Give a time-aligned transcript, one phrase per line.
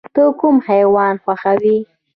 [0.15, 1.77] ته کوم حیوان خوښوې؟